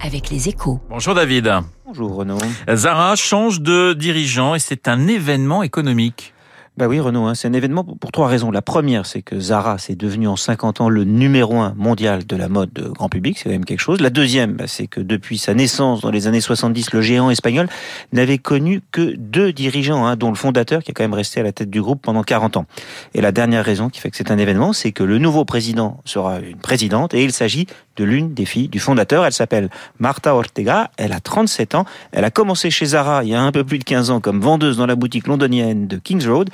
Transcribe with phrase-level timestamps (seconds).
[0.00, 0.80] avec les échos.
[0.88, 1.52] Bonjour David.
[1.86, 2.38] Bonjour Renaud.
[2.74, 6.34] Zara change de dirigeant et c'est un événement économique.
[6.76, 8.50] Bah oui Renaud, hein, c'est un événement pour trois raisons.
[8.50, 12.36] La première, c'est que Zara, c'est devenu en 50 ans le numéro un mondial de
[12.36, 14.02] la mode grand public, c'est quand même quelque chose.
[14.02, 17.66] La deuxième, bah, c'est que depuis sa naissance dans les années 70, le géant espagnol
[18.12, 21.44] n'avait connu que deux dirigeants, hein, dont le fondateur qui est quand même resté à
[21.44, 22.66] la tête du groupe pendant 40 ans.
[23.14, 26.02] Et la dernière raison qui fait que c'est un événement, c'est que le nouveau président
[26.04, 29.24] sera une présidente et il s'agit de l'une des filles du fondateur.
[29.24, 33.34] Elle s'appelle Marta Ortega, elle a 37 ans, elle a commencé chez Zara il y
[33.34, 36.26] a un peu plus de 15 ans comme vendeuse dans la boutique londonienne de Kings
[36.28, 36.50] Road.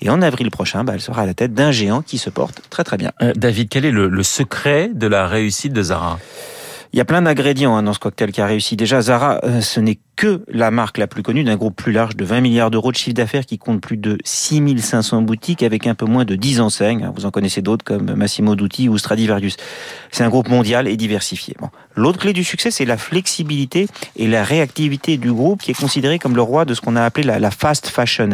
[0.00, 2.62] Et en avril prochain, bah, elle sera à la tête d'un géant qui se porte
[2.70, 3.12] très très bien.
[3.22, 6.18] Euh, David, quel est le, le secret de la réussite de Zara?
[6.92, 8.76] Il y a plein d'ingrédients hein, dans ce cocktail qui a réussi.
[8.76, 12.16] Déjà, Zara, euh, ce n'est que la marque la plus connue d'un groupe plus large
[12.16, 15.94] de 20 milliards d'euros de chiffre d'affaires qui compte plus de 6500 boutiques avec un
[15.94, 17.10] peu moins de 10 enseignes.
[17.14, 19.56] Vous en connaissez d'autres comme Massimo Dutti ou Stradivarius.
[20.10, 21.54] C'est un groupe mondial et diversifié.
[21.60, 21.68] Bon.
[21.94, 26.18] L'autre clé du succès, c'est la flexibilité et la réactivité du groupe qui est considéré
[26.18, 28.30] comme le roi de ce qu'on a appelé la, fast fashion.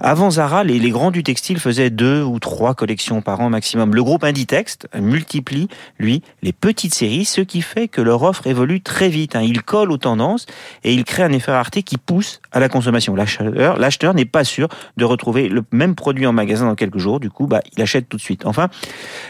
[0.00, 3.94] Avant Zara, les, les, grands du textile faisaient deux ou trois collections par an maximum.
[3.94, 8.80] Le groupe Inditex multiplie, lui, les petites séries, ce qui fait que leur offre évolue
[8.80, 9.36] très vite.
[9.36, 9.42] Hein.
[9.42, 10.46] Il colle aux tendances
[10.84, 13.14] et il crée un effet rareté qui pousse à la consommation.
[13.14, 17.20] L'acheteur, n'est pas sûr de retrouver le même produit en magasin dans quelques jours.
[17.20, 18.46] Du coup, bah, il achète tout de suite.
[18.46, 18.68] Enfin,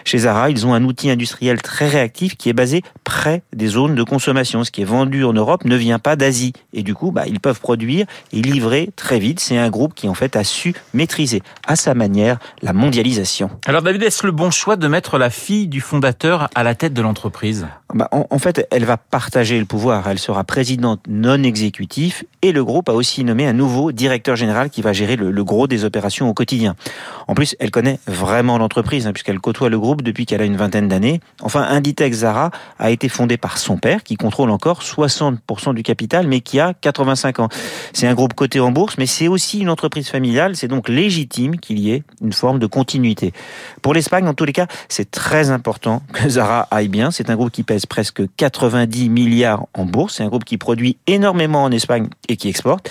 [0.04, 3.94] chez Zara, ils ont un outil industriel très réactif qui est basé près des zones
[3.94, 4.64] de consommation.
[4.64, 6.52] Ce qui est vendu en Europe ne vient pas d'Asie.
[6.74, 9.40] Et du coup, bah, ils peuvent produire et livrer très vite.
[9.40, 13.48] C'est un groupe qui, en fait, a su maîtriser à sa manière la mondialisation.
[13.64, 16.92] Alors, David, est-ce le bon choix de mettre la fille du fondateur à la tête
[16.92, 17.66] de l'entreprise?
[17.94, 20.06] Bah, en, en fait, elle va partager le pouvoir.
[20.06, 24.68] Elle sera présidente non exécutive et le groupe a aussi nommé un nouveau directeur général
[24.68, 26.76] qui va gérer le, le gros des opérations au quotidien.
[27.26, 30.56] En plus, elle connaît vraiment l'entreprise hein, puisqu'elle côtoie le groupe depuis qu'elle a une
[30.56, 31.20] vingtaine d'années.
[31.40, 36.26] Enfin, Inditex Zara a été fondé par son père qui contrôle encore 60% du capital
[36.26, 37.48] mais qui a 85 ans.
[37.92, 40.56] C'est un groupe coté en bourse mais c'est aussi une entreprise familiale.
[40.56, 43.32] C'est donc légitime qu'il y ait une forme de continuité.
[43.82, 47.10] Pour l'Espagne, en tous les cas, c'est très important que Zara aille bien.
[47.10, 50.16] C'est un groupe qui pèse presque 90 milliards en bourse.
[50.16, 52.90] C'est un groupe qui produit énormément en Espagne et qui exporte.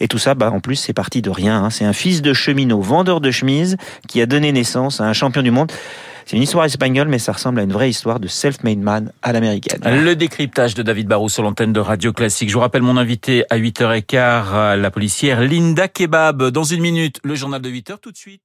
[0.00, 1.64] Et tout ça, bah, en plus, c'est parti de rien.
[1.64, 1.70] Hein.
[1.70, 5.42] C'est un fils de cheminot, vendeur de chemises, qui a donné naissance à un champion
[5.42, 5.72] du monde.
[6.28, 9.32] C'est une histoire espagnole, mais ça ressemble à une vraie histoire de self-made man à
[9.32, 9.80] l'américaine.
[9.82, 12.50] Le décryptage de David Barrou sur l'antenne de Radio Classique.
[12.50, 16.50] Je vous rappelle mon invité à 8h15, la policière Linda Kebab.
[16.50, 18.42] Dans une minute, le journal de 8h tout de suite.